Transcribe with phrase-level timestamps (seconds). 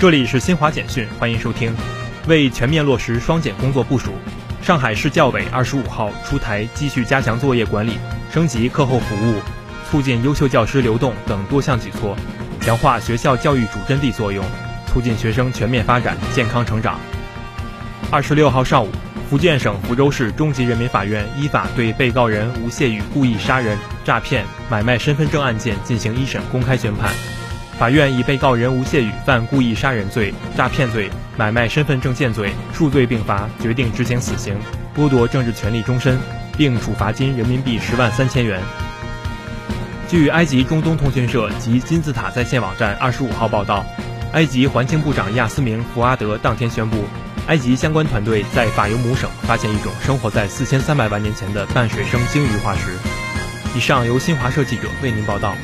[0.00, 1.76] 这里是新华简讯，欢迎收听。
[2.26, 4.12] 为全面落实双减工作部署，
[4.62, 7.98] 上海市教委二十五号出台继续加强作业管理、
[8.32, 9.42] 升级课后服务、
[9.90, 12.16] 促进优秀教师流动等多项举措，
[12.62, 14.42] 强化学校教育主阵地作用，
[14.86, 16.98] 促进学生全面发展、健康成长。
[18.10, 18.88] 二十六号上午，
[19.28, 27.12] 福建省福州市中级人民法院依法对被告人吴谢宇故意杀人、诈骗、买卖身份证案件进行一审公开宣判。
[27.80, 34.54] 法院以被告人吴谢宇犯故意杀人罪、诈骗罪、买卖身份证件罪数罪并罚，决定执行死刑，
[34.94, 36.18] 剥夺政治权利终身，
[36.58, 38.60] 并处罚金人民币十万三千元。
[40.10, 43.82] 据埃及中东通讯社及金字塔在线网站二十五号报道，
[44.34, 47.06] 埃及环境部长亚斯明·福阿德当天宣布，
[47.46, 52.90] 埃及相关团队在法尤姆省发现一种生活在四千三百万年前的半水生鲸鱼化石。
[53.74, 55.54] 以上由新华社记者为您报道。